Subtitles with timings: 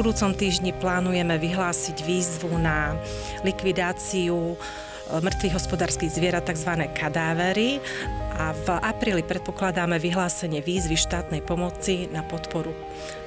[0.00, 2.96] budúcom týždni plánujeme vyhlásiť výzvu na
[3.44, 4.56] likvidáciu
[5.12, 6.88] mŕtvych hospodárskych zvierat, tzv.
[6.96, 7.84] kadávery
[8.32, 12.72] a v apríli predpokladáme vyhlásenie výzvy štátnej pomoci na podporu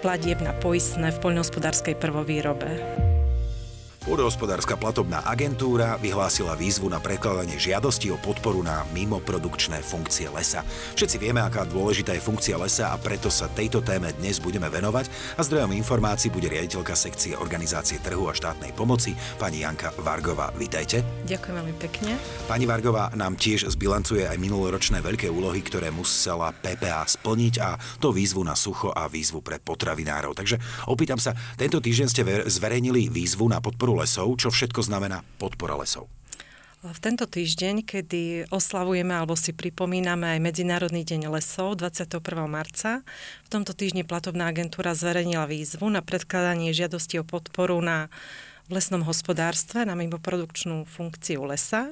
[0.01, 3.02] platieb na poistné v poľnohospodárskej prvovýrobe.
[4.03, 10.67] Pôdohospodárska platobná agentúra vyhlásila výzvu na prekladanie žiadosti o podporu na mimoprodukčné funkcie lesa.
[10.99, 15.07] Všetci vieme, aká dôležitá je funkcia lesa a preto sa tejto téme dnes budeme venovať
[15.39, 20.51] a zdrojom informácií bude riaditeľka sekcie organizácie trhu a štátnej pomoci pani Janka Vargová.
[20.59, 20.99] Vítajte.
[21.23, 22.19] Ďakujem veľmi pekne.
[22.51, 28.11] Pani Vargová nám tiež zbilancuje aj minuloročné veľké úlohy, ktoré musela PPA splniť a to
[28.11, 30.35] výzvu na sucho a výzvu pre potravinárov.
[30.35, 30.59] Takže
[30.91, 34.33] opýtam sa, tento týždeň ste zverejnili výzvu na podporu lesov.
[34.41, 36.09] Čo všetko znamená podpora lesov?
[36.83, 42.19] V tento týždeň, kedy oslavujeme alebo si pripomíname aj Medzinárodný deň lesov 21.
[42.43, 43.07] marca,
[43.47, 48.11] v tomto týždni platobná agentúra zverejnila výzvu na predkladanie žiadosti o podporu na
[48.67, 51.91] v lesnom hospodárstve na mimoprodukčnú funkciu lesa.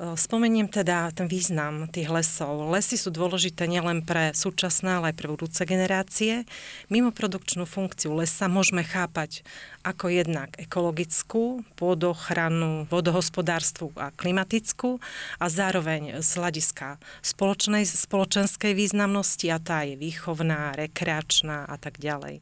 [0.00, 2.72] Spomeniem teda ten význam tých lesov.
[2.72, 6.48] Lesy sú dôležité nielen pre súčasné, ale aj pre budúce generácie.
[6.88, 9.44] Mimo produkčnú funkciu lesa môžeme chápať
[9.84, 14.96] ako jednak ekologickú, pôdochranu, vodohospodárstvu a klimatickú
[15.36, 22.40] a zároveň z hľadiska spoločnej, spoločenskej významnosti a tá je výchovná, rekreačná a tak ďalej.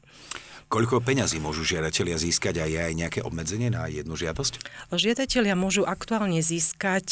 [0.71, 4.63] Koľko peňazí môžu žiadatelia získať a je aj nejaké obmedzenie na jednu žiadosť?
[4.95, 7.07] Žiadatelia môžu aktuálne získať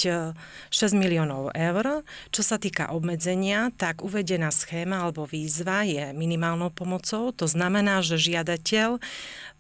[0.71, 2.07] 6 e, miliónov eur.
[2.31, 7.35] Čo sa týka obmedzenia, tak uvedená schéma alebo výzva je minimálnou pomocou.
[7.35, 9.01] To znamená, že žiadateľ, e,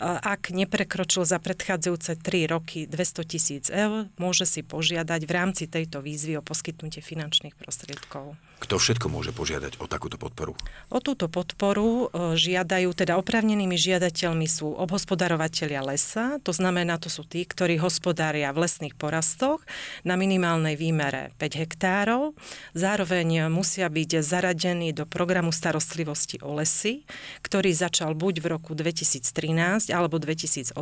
[0.06, 6.06] ak neprekročil za predchádzajúce 3 roky 200 tisíc eur, môže si požiadať v rámci tejto
[6.06, 8.38] výzvy o poskytnutie finančných prostriedkov.
[8.58, 10.58] Kto všetko môže požiadať o takúto podporu?
[10.90, 17.22] O túto podporu e, žiadajú, teda opravnenými žiadateľmi sú obhospodarovateľia lesa, to znamená, to sú
[17.22, 19.62] tí, ktorí hospodária v lesných porastoch
[20.02, 22.34] na minimálnej výmere 5 hektárov.
[22.74, 27.06] Zároveň musia byť zaradení do programu starostlivosti o lesy,
[27.46, 30.74] ktorý začal buď v roku 2013 alebo 2018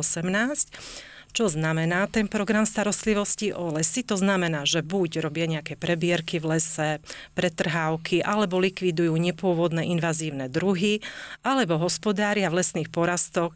[1.35, 4.03] čo znamená ten program starostlivosti o lesy?
[4.07, 6.99] To znamená, že buď robia nejaké prebierky v lese,
[7.37, 10.99] pretrhávky, alebo likvidujú nepôvodné invazívne druhy,
[11.45, 13.53] alebo hospodária v lesných porastoch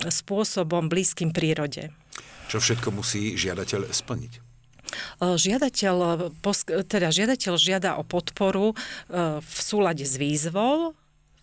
[0.00, 1.94] spôsobom blízkym prírode.
[2.50, 4.32] Čo všetko musí žiadateľ splniť?
[5.22, 5.96] Žiadateľ,
[6.90, 8.74] teda žiadateľ žiada o podporu
[9.38, 10.98] v súlade s výzvou,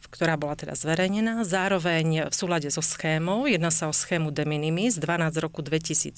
[0.07, 4.97] ktorá bola teda zverejnená, zároveň v súlade so schémou, jedná sa o schému de minimis
[4.97, 6.15] 12 roku 2017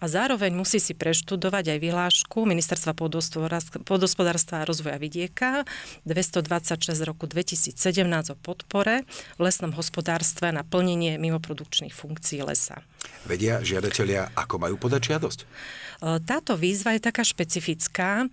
[0.00, 2.96] a zároveň musí si preštudovať aj vyhlášku Ministerstva
[3.86, 5.68] pôdospodárstva a rozvoja vidieka
[6.08, 7.76] 226 roku 2017
[8.32, 9.04] o podpore
[9.36, 12.80] v lesnom hospodárstve na plnenie mimoprodukčných funkcií lesa.
[13.26, 15.40] Vedia žiadatelia, ako majú podať žiadosť?
[16.02, 18.26] Táto výzva je taká špecifická.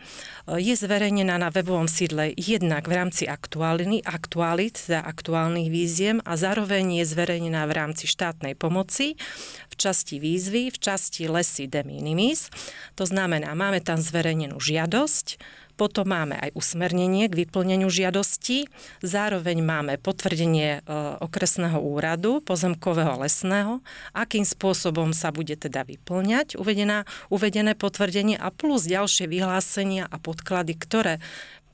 [0.57, 7.01] Je zverejnená na webovom sídle jednak v rámci aktuálny, aktualit, teda aktuálnych výziem a zároveň
[7.01, 9.17] je zverejnená v rámci štátnej pomoci
[9.65, 12.53] v časti výzvy, v časti lesy de minimis.
[12.93, 15.41] To znamená, máme tam zverejnenú žiadosť,
[15.79, 18.67] potom máme aj usmernenie k vyplneniu žiadosti,
[18.99, 20.91] zároveň máme potvrdenie e,
[21.23, 23.79] okresného úradu pozemkového lesného,
[24.11, 30.75] akým spôsobom sa bude teda vyplňať uvedená, uvedené potvrdenie a plus ďalšie vyhlásenia a podklady,
[30.75, 31.23] ktoré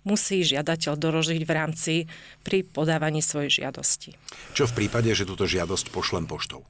[0.06, 1.94] musí žiadateľ dorožiť v rámci
[2.46, 4.16] pri podávaní svojej žiadosti.
[4.54, 6.64] Čo v prípade, že túto žiadosť pošlem poštou?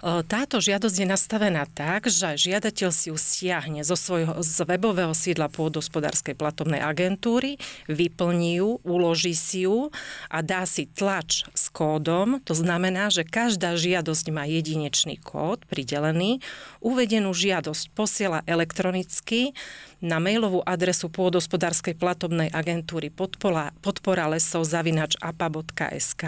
[0.00, 5.52] Táto žiadosť je nastavená tak, že žiadateľ si ju stiahne zo svojho z webového sídla
[5.52, 9.92] pôdospodárskej platobnej agentúry, vyplní ju, uloží si ju
[10.32, 12.40] a dá si tlač s kódom.
[12.48, 16.40] To znamená, že každá žiadosť má jedinečný kód pridelený.
[16.80, 19.52] Uvedenú žiadosť posiela elektronicky
[20.00, 26.24] na mailovú adresu pôdospodárskej platobnej agentúry podpora, podpora lesov zavinač apa.sk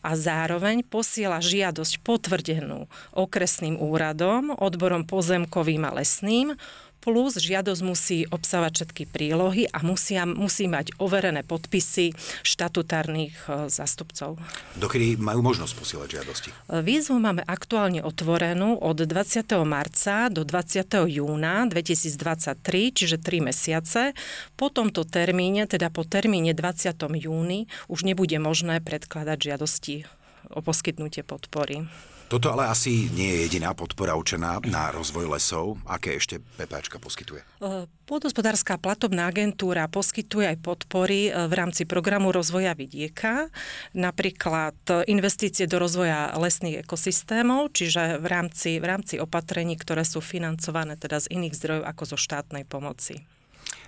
[0.00, 6.56] a zároveň posiela žiadosť potvrdenú okresným úradom, odborom pozemkovým a lesným
[7.04, 14.40] plus žiadosť musí obsávať všetky prílohy a musia, musí mať overené podpisy štatutárnych e, zástupcov.
[14.80, 16.48] Dokedy majú možnosť posielať žiadosti?
[16.48, 19.44] E, výzvu máme aktuálne otvorenú od 20.
[19.68, 21.04] marca do 20.
[21.12, 22.56] júna 2023,
[22.96, 24.16] čiže 3 mesiace.
[24.56, 26.96] Po tomto termíne, teda po termíne 20.
[27.20, 30.08] júni, už nebude možné predkladať žiadosti
[30.48, 31.84] o poskytnutie podpory.
[32.34, 35.78] Toto ale asi nie je jediná podpora určená na rozvoj lesov.
[35.86, 37.46] Aké ešte PPAčka poskytuje?
[37.62, 43.54] E, Pôdospodárska platobná agentúra poskytuje aj podpory e, v rámci programu rozvoja vidieka,
[43.94, 44.74] napríklad
[45.06, 51.22] investície do rozvoja lesných ekosystémov, čiže v rámci, v rámci opatrení, ktoré sú financované teda
[51.22, 53.22] z iných zdrojov ako zo štátnej pomoci.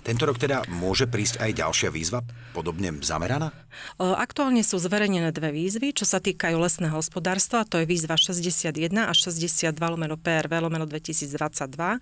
[0.02, 3.52] Tento rok teda môže prísť aj ďalšia výzva, podobne zameraná?
[4.00, 8.72] Aktuálne sú zverejnené dve výzvy, čo sa týkajú lesného hospodárstva, to je výzva 61
[9.04, 12.00] a 62 lomeno PRV lomeno 2022.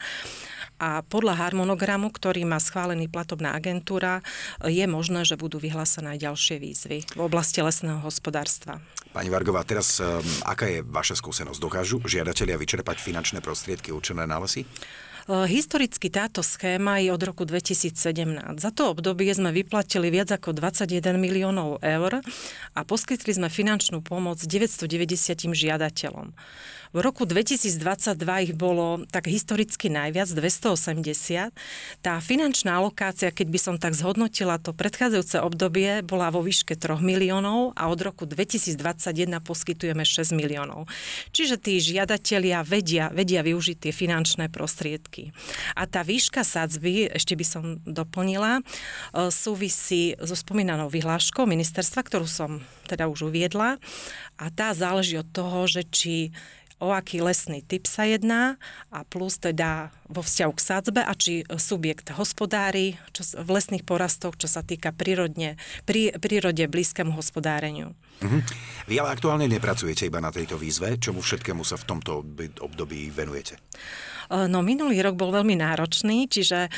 [0.74, 4.26] A podľa harmonogramu, ktorý má schválený platobná agentúra,
[4.66, 8.82] je možné, že budú vyhlásené aj ďalšie výzvy v oblasti lesného hospodárstva.
[9.14, 11.62] Pani Vargová, teraz um, aká je vaša skúsenosť?
[11.62, 14.66] Dokážu žiadatelia vyčerpať finančné prostriedky určené na lesy?
[15.24, 18.60] Eh, historicky táto schéma je od roku 2017.
[18.60, 22.20] Za to obdobie sme vyplatili viac ako 21 miliónov eur
[22.76, 26.36] a poskytli sme finančnú pomoc 990 žiadateľom.
[26.94, 31.50] V roku 2022 ich bolo tak historicky najviac, 280.
[31.98, 37.02] Tá finančná alokácia, keď by som tak zhodnotila to predchádzajúce obdobie, bola vo výške 3
[37.02, 38.78] miliónov a od roku 2021
[39.42, 40.86] poskytujeme 6 miliónov.
[41.34, 45.34] Čiže tí žiadatelia vedia, vedia využiť tie finančné prostriedky.
[45.74, 52.30] A tá výška sadzby, ešte by som doplnila, e, súvisí so spomínanou vyhláškou ministerstva, ktorú
[52.30, 53.82] som teda už uviedla.
[54.38, 56.30] A tá záleží od toho, že či
[56.82, 58.58] o aký lesný typ sa jedná
[58.90, 64.36] a plus teda vo vzťahu k sádzbe a či subjekt hospodári čo, v lesných porastoch,
[64.36, 65.56] čo sa týka prírodne,
[65.88, 67.96] prí, prírode blízkemu hospodáreniu.
[68.22, 68.42] Mm-hmm.
[68.86, 72.22] Vy ale aktuálne nepracujete iba na tejto výzve, čomu všetkému sa v tomto
[72.62, 73.58] období venujete?
[74.30, 76.70] E, no minulý rok bol veľmi náročný, čiže e,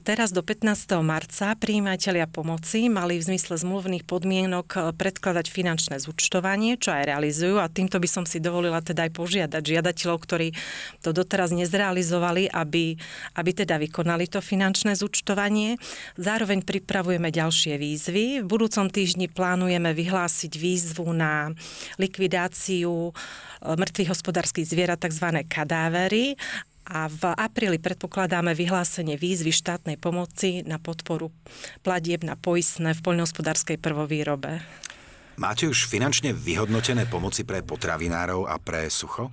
[0.00, 1.00] teraz do 15.
[1.04, 7.60] marca príjimateľia pomoci mali v zmysle zmluvných podmienok e, predkladať finančné zúčtovanie, čo aj realizujú
[7.60, 10.48] a týmto by som si dovolila teda aj požiadať žiadateľov, ktorí
[11.04, 12.98] to doteraz nezrealizovali, aby,
[13.38, 15.78] aby teda vykonali to finančné zúčtovanie.
[16.18, 18.42] Zároveň pripravujeme ďalšie výzvy.
[18.42, 21.54] V budúcom týždni plánujeme vyhlásiť výzvu na
[22.00, 23.14] likvidáciu
[23.62, 25.44] mŕtvych hospodárskych zvierat, tzv.
[25.44, 26.34] kadávery
[26.84, 31.32] a v apríli predpokladáme vyhlásenie výzvy štátnej pomoci na podporu
[31.80, 34.60] platieb na poistné v poľnohospodárskej prvovýrobe.
[35.40, 39.32] Máte už finančne vyhodnotené pomoci pre potravinárov a pre sucho?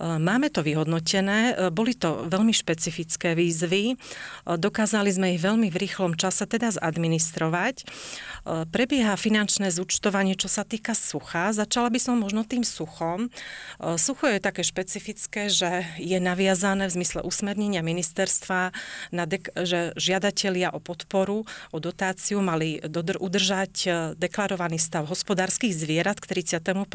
[0.00, 4.00] Máme to vyhodnotené, boli to veľmi špecifické výzvy,
[4.48, 7.84] dokázali sme ich veľmi v rýchlom čase teda zadministrovať.
[8.72, 11.52] Prebieha finančné zúčtovanie, čo sa týka sucha.
[11.52, 13.28] Začala by som možno tým suchom.
[14.00, 18.72] Sucho je také špecifické, že je naviazané v zmysle usmernenia ministerstva,
[19.12, 21.44] na dek- že žiadatelia o podporu,
[21.76, 23.72] o dotáciu mali dodr- udržať
[24.16, 26.88] deklarovaný stav hospodárskych zvierat k 31.8.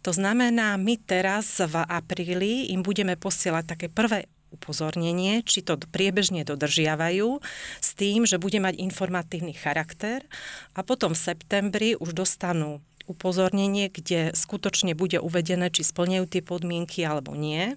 [0.00, 5.74] To znamená, my teraz teraz v apríli im budeme posielať také prvé upozornenie, či to
[5.74, 7.42] priebežne dodržiavajú,
[7.82, 10.22] s tým, že bude mať informatívny charakter
[10.78, 12.78] a potom v septembri už dostanú
[13.10, 17.74] upozornenie, kde skutočne bude uvedené, či splňajú tie podmienky alebo nie.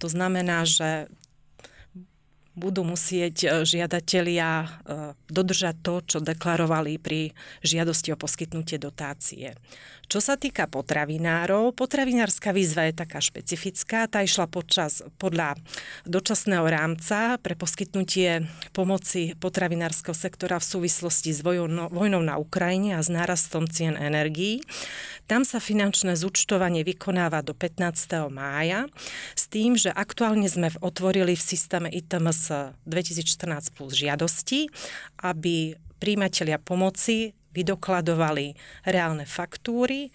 [0.00, 1.12] To znamená, že
[2.56, 4.66] budú musieť e, žiadatelia e,
[5.28, 9.52] dodržať to, čo deklarovali pri žiadosti o poskytnutie dotácie.
[10.06, 14.06] Čo sa týka potravinárov, potravinárska výzva je taká špecifická.
[14.06, 15.58] Tá išla počas, podľa
[16.06, 23.10] dočasného rámca pre poskytnutie pomoci potravinárskeho sektora v súvislosti s vojnou, na Ukrajine a s
[23.10, 24.62] nárastom cien energií.
[25.26, 28.30] Tam sa finančné zúčtovanie vykonáva do 15.
[28.30, 28.86] mája
[29.34, 32.45] s tým, že aktuálne sme otvorili v systéme ITMS
[32.84, 34.70] 2014 plus žiadosti,
[35.24, 38.52] aby príjimatelia pomoci vydokladovali
[38.84, 40.12] reálne faktúry,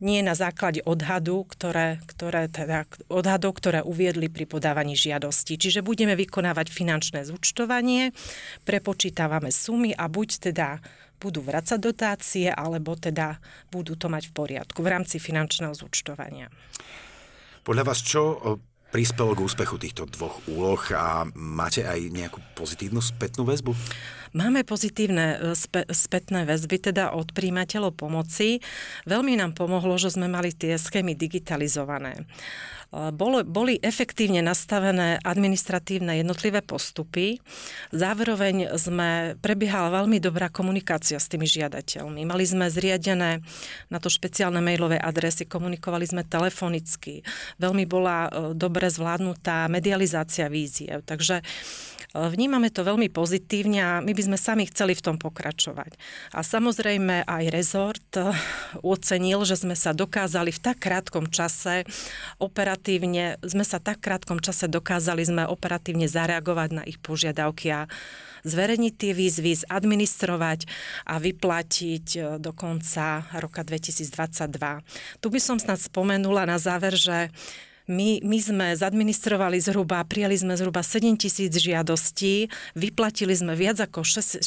[0.00, 5.60] nie na základe odhadu, ktoré, ktoré teda, odhadov, ktoré uviedli pri podávaní žiadosti.
[5.60, 8.16] Čiže budeme vykonávať finančné zúčtovanie,
[8.64, 10.80] prepočítavame sumy a buď teda
[11.20, 13.36] budú vracať dotácie, alebo teda
[13.68, 16.48] budú to mať v poriadku v rámci finančného zúčtovania.
[17.60, 18.40] Podľa vás čo
[18.90, 23.70] prispelo k úspechu týchto dvoch úloh a máte aj nejakú pozitívnu spätnú väzbu?
[24.30, 28.62] Máme pozitívne e, spe, spätné väzby teda od príjimateľov pomoci.
[29.02, 32.14] Veľmi nám pomohlo, že sme mali tie schémy digitalizované.
[32.14, 33.10] E,
[33.42, 37.42] boli efektívne nastavené administratívne jednotlivé postupy.
[37.90, 42.22] Zároveň sme, prebiehala veľmi dobrá komunikácia s tými žiadateľmi.
[42.22, 43.42] Mali sme zriadené
[43.90, 47.26] na to špeciálne mailové adresy, komunikovali sme telefonicky.
[47.58, 51.02] Veľmi bola e, dobre zvládnutá medializácia víziev.
[51.02, 51.42] Takže
[52.10, 55.96] Vnímame to veľmi pozitívne a my by by sme sami chceli v tom pokračovať.
[56.36, 58.36] A samozrejme aj rezort eh,
[58.84, 61.88] ocenil, že sme sa dokázali v tak krátkom čase
[62.36, 67.88] operatívne, sme sa tak krátkom čase dokázali sme operatívne zareagovať na ich požiadavky a
[68.44, 70.68] zverejniť tie výzvy, zadministrovať
[71.08, 75.24] a vyplatiť eh, do konca roka 2022.
[75.24, 77.32] Tu by som snad spomenula na záver, že
[77.90, 82.46] my, my sme zadministrovali zhruba, prijali sme zhruba 7 tisíc žiadostí,
[82.78, 84.46] vyplatili sme viac ako 6700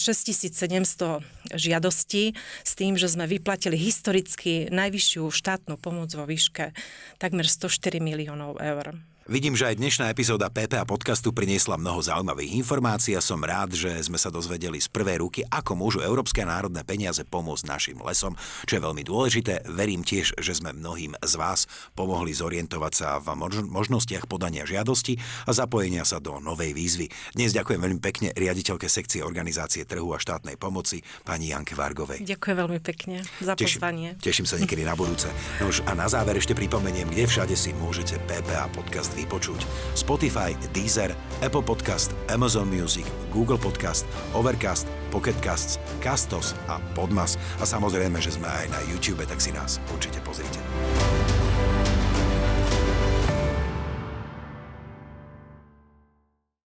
[1.52, 2.24] žiadostí
[2.64, 6.72] s tým, že sme vyplatili historicky najvyššiu štátnu pomoc vo výške
[7.20, 8.96] takmer 104 miliónov eur.
[9.24, 13.88] Vidím, že aj dnešná epizóda PPA podcastu priniesla mnoho zaujímavých informácií a som rád, že
[14.04, 18.36] sme sa dozvedeli z prvej ruky, ako môžu európske národné peniaze pomôcť našim lesom,
[18.68, 19.64] čo je veľmi dôležité.
[19.72, 23.32] Verím tiež, že sme mnohým z vás pomohli zorientovať sa v
[23.64, 25.16] možnostiach podania žiadosti
[25.48, 27.08] a zapojenia sa do novej výzvy.
[27.32, 32.28] Dnes ďakujem veľmi pekne riaditeľke sekcie organizácie trhu a štátnej pomoci pani Janke Vargovej.
[32.28, 34.20] Ďakujem veľmi pekne za pozvanie.
[34.20, 35.32] Teším, teším sa niekedy na budúce.
[35.64, 38.68] Nož a na záver ešte pripomeniem, kde všade si môžete PPA
[39.14, 39.62] podcast vypočuť.
[39.94, 41.14] Spotify, Deezer,
[41.46, 47.38] Apple Podcast, Amazon Music, Google Podcast, Overcast, Pocket Casts, Castos a Podmas.
[47.62, 50.58] A samozrejme, že sme aj na YouTube, tak si nás určite pozrite.